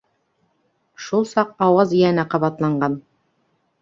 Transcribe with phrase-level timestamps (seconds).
[1.07, 2.97] Шул саҡ ауаз йәнә ҡабатланған: